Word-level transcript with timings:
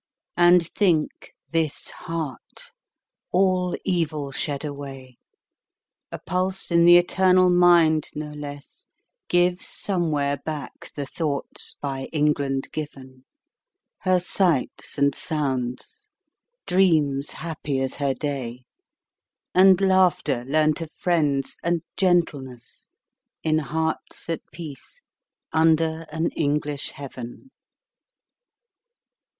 And 0.35 0.67
think, 0.69 1.33
this 1.51 1.91
heart, 1.91 2.71
all 3.31 3.77
evil 3.85 4.31
shed 4.31 4.65
away, 4.65 5.19
A 6.11 6.17
pulse 6.17 6.71
in 6.71 6.85
the 6.85 6.97
eternal 6.97 7.51
mind, 7.51 8.09
no 8.15 8.31
less 8.31 8.87
Gives 9.27 9.67
somewhere 9.67 10.37
back 10.37 10.91
the 10.95 11.05
thoughts 11.05 11.75
by 11.79 12.05
England 12.05 12.69
given; 12.71 13.25
Her 13.99 14.19
sights 14.19 14.97
and 14.97 15.13
sounds; 15.13 16.09
dreams 16.65 17.29
happy 17.29 17.79
as 17.79 17.93
her 17.97 18.15
day; 18.15 18.63
And 19.53 19.79
laughter, 19.79 20.43
learnt 20.47 20.81
of 20.81 20.91
friends; 20.93 21.57
and 21.61 21.83
gentleness, 21.95 22.87
In 23.43 23.59
hearts 23.59 24.27
at 24.29 24.41
peace, 24.51 25.03
under 25.53 26.07
an 26.11 26.29
English 26.31 26.89
heaven. 26.89 27.51